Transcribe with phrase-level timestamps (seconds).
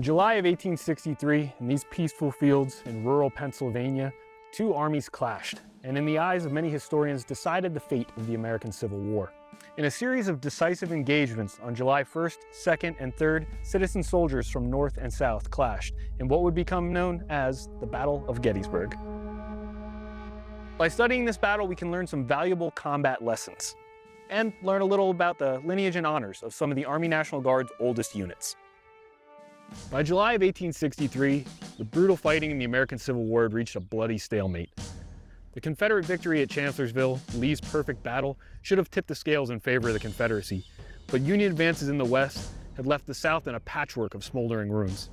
[0.00, 4.10] In July of 1863, in these peaceful fields in rural Pennsylvania,
[4.50, 8.34] two armies clashed, and in the eyes of many historians, decided the fate of the
[8.34, 9.30] American Civil War.
[9.76, 14.70] In a series of decisive engagements on July 1st, 2nd, and 3rd, citizen soldiers from
[14.70, 18.96] North and South clashed in what would become known as the Battle of Gettysburg.
[20.78, 23.76] By studying this battle, we can learn some valuable combat lessons
[24.30, 27.42] and learn a little about the lineage and honors of some of the Army National
[27.42, 28.56] Guard's oldest units.
[29.90, 31.44] By July of 1863,
[31.78, 34.70] the brutal fighting in the American Civil War had reached a bloody stalemate.
[35.52, 39.88] The Confederate victory at Chancellorsville, Lee's perfect battle, should have tipped the scales in favor
[39.88, 40.64] of the Confederacy,
[41.08, 44.70] but Union advances in the West had left the South in a patchwork of smoldering
[44.70, 45.10] ruins.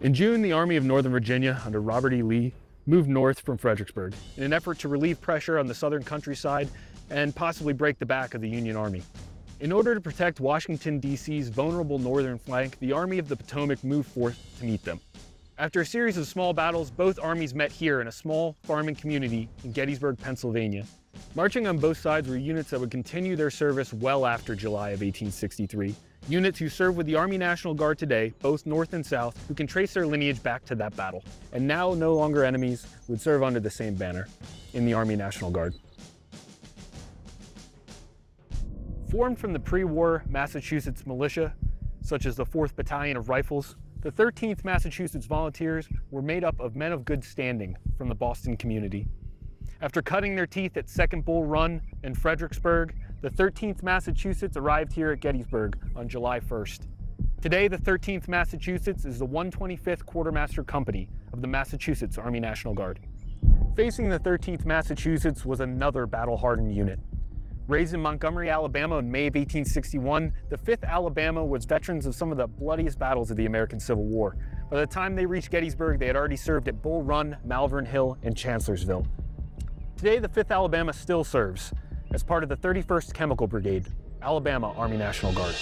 [0.00, 2.22] In June, the Army of Northern Virginia, under Robert E.
[2.22, 2.54] Lee,
[2.86, 6.68] moved north from Fredericksburg in an effort to relieve pressure on the southern countryside
[7.10, 9.02] and possibly break the back of the Union Army.
[9.60, 14.08] In order to protect Washington, D.C.'s vulnerable northern flank, the Army of the Potomac moved
[14.08, 15.00] forth to meet them.
[15.58, 19.48] After a series of small battles, both armies met here in a small farming community
[19.64, 20.84] in Gettysburg, Pennsylvania.
[21.34, 25.00] Marching on both sides were units that would continue their service well after July of
[25.00, 25.92] 1863.
[26.28, 29.66] Units who serve with the Army National Guard today, both North and South, who can
[29.66, 31.24] trace their lineage back to that battle.
[31.52, 34.28] And now, no longer enemies, would serve under the same banner
[34.72, 35.74] in the Army National Guard.
[39.10, 41.54] Formed from the pre-war Massachusetts militia,
[42.02, 46.76] such as the 4th Battalion of Rifles, the 13th Massachusetts Volunteers were made up of
[46.76, 49.08] men of good standing from the Boston community.
[49.80, 55.12] After cutting their teeth at Second Bull Run and Fredericksburg, the 13th Massachusetts arrived here
[55.12, 56.86] at Gettysburg on July 1st.
[57.40, 63.00] Today, the 13th Massachusetts is the 125th Quartermaster Company of the Massachusetts Army National Guard.
[63.74, 66.98] Facing the 13th Massachusetts was another battle-hardened unit,
[67.68, 72.32] Raised in Montgomery, Alabama in May of 1861, the 5th Alabama was veterans of some
[72.32, 74.36] of the bloodiest battles of the American Civil War.
[74.70, 78.16] By the time they reached Gettysburg, they had already served at Bull Run, Malvern Hill,
[78.22, 79.06] and Chancellorsville.
[79.98, 81.74] Today, the 5th Alabama still serves
[82.10, 83.86] as part of the 31st Chemical Brigade,
[84.22, 85.54] Alabama Army National Guard.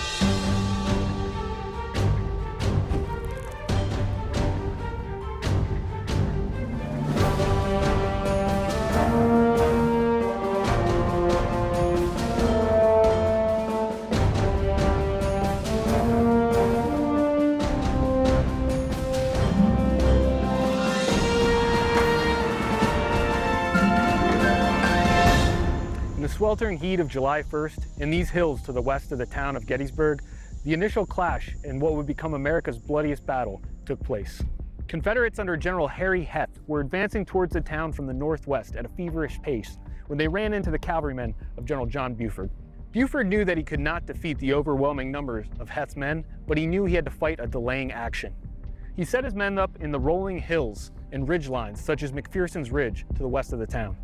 [26.37, 29.67] Sweltering heat of July 1st, in these hills to the west of the town of
[29.67, 30.21] Gettysburg,
[30.65, 34.43] the initial clash in what would become America's bloodiest battle took place.
[34.87, 38.89] Confederates under General Harry Heth were advancing towards the town from the northwest at a
[38.91, 42.51] feverish pace when they ran into the cavalrymen of General John Buford.
[42.93, 46.67] Buford knew that he could not defeat the overwhelming numbers of Heth's men, but he
[46.67, 48.35] knew he had to fight a delaying action.
[48.95, 52.71] He set his men up in the rolling hills and ridge lines, such as McPherson's
[52.71, 53.97] Ridge, to the west of the town.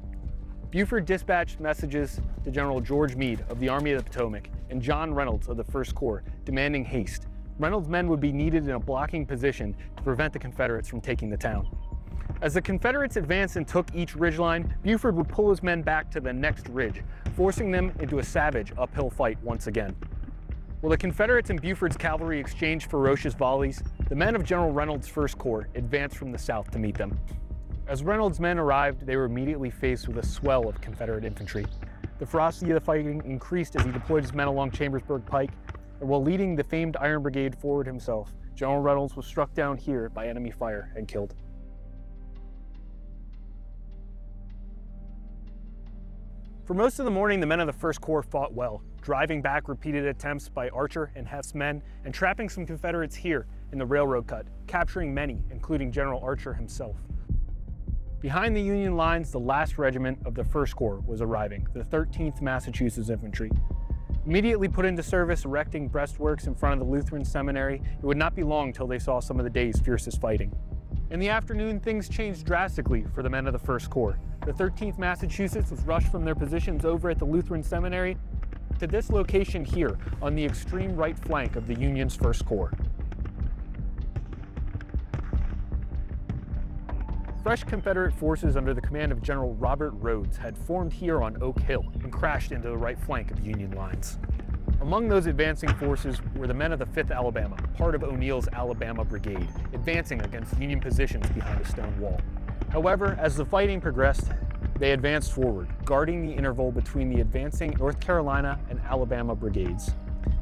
[0.72, 5.12] Buford dispatched messages to General George Meade of the Army of the Potomac and John
[5.12, 7.26] Reynolds of the First Corps, demanding haste.
[7.58, 11.28] Reynolds' men would be needed in a blocking position to prevent the Confederates from taking
[11.28, 11.68] the town.
[12.40, 16.20] As the Confederates advanced and took each ridgeline, Buford would pull his men back to
[16.20, 17.02] the next ridge,
[17.36, 19.94] forcing them into a savage uphill fight once again.
[20.80, 25.36] While the Confederates and Buford's cavalry exchanged ferocious volleys, the men of General Reynolds' First
[25.36, 27.20] Corps advanced from the south to meet them.
[27.88, 31.66] As Reynolds' men arrived, they were immediately faced with a swell of Confederate infantry.
[32.18, 35.50] The ferocity of the fighting increased as he deployed his men along Chambersburg Pike,
[36.00, 40.08] and while leading the famed Iron Brigade forward himself, General Reynolds was struck down here
[40.08, 41.34] by enemy fire and killed.
[46.64, 49.68] For most of the morning, the men of the First Corps fought well, driving back
[49.68, 54.28] repeated attempts by Archer and Heth's men and trapping some Confederates here in the railroad
[54.28, 56.96] cut, capturing many, including General Archer himself.
[58.22, 62.40] Behind the Union lines, the last regiment of the 1st Corps was arriving, the 13th
[62.40, 63.50] Massachusetts Infantry.
[64.24, 68.36] Immediately put into service erecting breastworks in front of the Lutheran Seminary, it would not
[68.36, 70.54] be long till they saw some of the day's fiercest fighting.
[71.10, 74.20] In the afternoon, things changed drastically for the men of the 1st Corps.
[74.46, 78.16] The 13th Massachusetts was rushed from their positions over at the Lutheran Seminary
[78.78, 82.72] to this location here on the extreme right flank of the Union's 1st Corps.
[87.42, 91.58] Fresh Confederate forces under the command of General Robert Rodes had formed here on Oak
[91.58, 94.20] Hill and crashed into the right flank of Union lines.
[94.80, 99.04] Among those advancing forces were the men of the 5th Alabama, part of O'Neal's Alabama
[99.04, 102.20] Brigade, advancing against Union positions behind a stone wall.
[102.70, 104.30] However, as the fighting progressed,
[104.78, 109.90] they advanced forward, guarding the interval between the advancing North Carolina and Alabama brigades.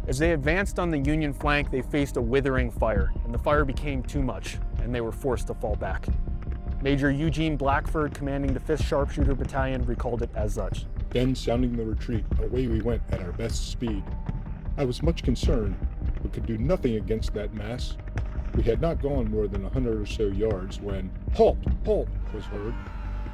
[0.06, 3.64] As they advanced on the Union flank, they faced a withering fire, and the fire
[3.64, 6.06] became too much, and they were forced to fall back.
[6.82, 10.86] Major Eugene Blackford, commanding the 5th Sharpshooter Battalion, recalled it as such.
[11.10, 14.02] Then, sounding the retreat, away we went at our best speed.
[14.78, 15.76] I was much concerned,
[16.22, 17.98] but could do nothing against that mass.
[18.54, 22.44] We had not gone more than a hundred or so yards when halt, halt was
[22.46, 22.74] heard,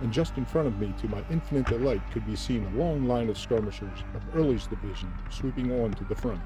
[0.00, 3.06] and just in front of me, to my infinite delight, could be seen a long
[3.06, 6.42] line of skirmishers of Early's division sweeping on to the front.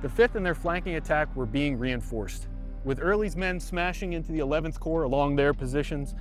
[0.00, 2.48] The 5th and their flanking attack were being reinforced.
[2.82, 6.14] With Early's men smashing into the 11th Corps along their positions,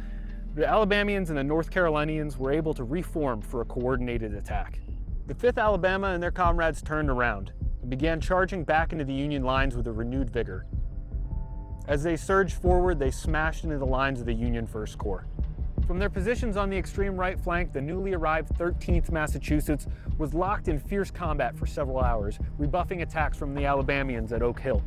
[0.55, 4.79] the Alabamians and the North Carolinians were able to reform for a coordinated attack.
[5.27, 9.43] The 5th Alabama and their comrades turned around and began charging back into the Union
[9.43, 10.65] lines with a renewed vigor.
[11.87, 15.27] As they surged forward, they smashed into the lines of the Union 1st Corps.
[15.87, 20.67] From their positions on the extreme right flank, the newly arrived 13th Massachusetts was locked
[20.67, 24.83] in fierce combat for several hours, rebuffing attacks from the Alabamians at Oak Hill.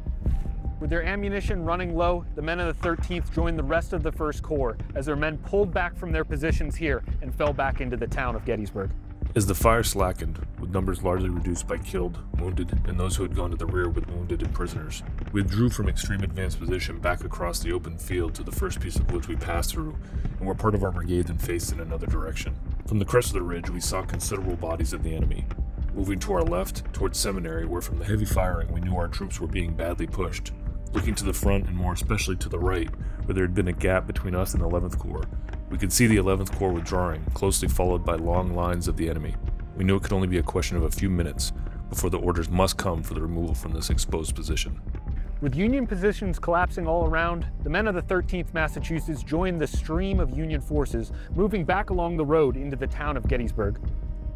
[0.82, 4.10] With their ammunition running low, the men of the 13th joined the rest of the
[4.10, 7.96] 1st Corps as their men pulled back from their positions here and fell back into
[7.96, 8.90] the town of Gettysburg.
[9.36, 13.36] As the fire slackened, with numbers largely reduced by killed, wounded, and those who had
[13.36, 17.22] gone to the rear with wounded and prisoners, we withdrew from extreme advanced position back
[17.22, 19.96] across the open field to the first piece of woods we passed through,
[20.36, 22.56] and where part of our brigade then faced in another direction.
[22.88, 25.46] From the crest of the ridge, we saw considerable bodies of the enemy.
[25.94, 29.38] Moving to our left, towards Seminary, where from the heavy firing we knew our troops
[29.38, 30.50] were being badly pushed.
[30.92, 32.90] Looking to the front, and more especially to the right,
[33.24, 35.24] where there had been a gap between us and the 11th Corps,
[35.70, 39.34] we could see the 11th Corps withdrawing, closely followed by long lines of the enemy.
[39.74, 41.52] We knew it could only be a question of a few minutes
[41.88, 44.78] before the orders must come for the removal from this exposed position.
[45.40, 50.20] With Union positions collapsing all around, the men of the 13th Massachusetts joined the stream
[50.20, 53.80] of Union forces moving back along the road into the town of Gettysburg.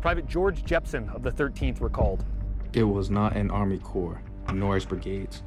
[0.00, 2.24] Private George Jepson of the 13th recalled.
[2.72, 4.20] It was not an Army Corps,
[4.52, 5.42] nor as brigades,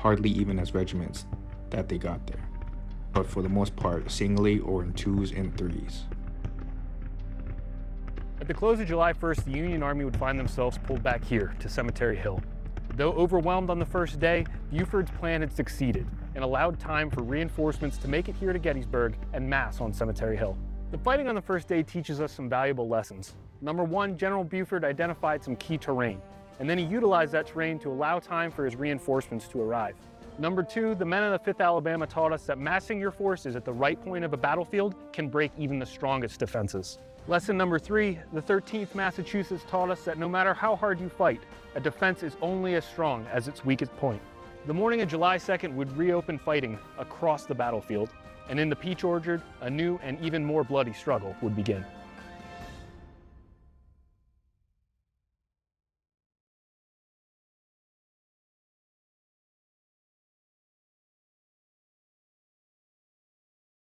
[0.00, 1.26] hardly even as regiments,
[1.70, 2.50] that they got there
[3.12, 6.04] but for the most part singly or in twos and threes.
[8.40, 11.54] At the close of July 1st, the Union Army would find themselves pulled back here
[11.60, 12.40] to Cemetery Hill.
[12.96, 17.98] Though overwhelmed on the first day, Buford's plan had succeeded and allowed time for reinforcements
[17.98, 20.56] to make it here to Gettysburg and mass on Cemetery Hill.
[20.90, 23.34] The fighting on the first day teaches us some valuable lessons.
[23.60, 26.20] Number one, General Buford identified some key terrain,
[26.60, 29.96] and then he utilized that terrain to allow time for his reinforcements to arrive.
[30.38, 33.64] Number two, the men of the 5th Alabama taught us that massing your forces at
[33.64, 36.98] the right point of a battlefield can break even the strongest defenses.
[37.28, 41.40] Lesson number three, the 13th Massachusetts taught us that no matter how hard you fight,
[41.74, 44.20] a defense is only as strong as its weakest point.
[44.66, 48.10] The morning of July 2nd would reopen fighting across the battlefield,
[48.50, 51.84] and in the Peach Orchard, a new and even more bloody struggle would begin.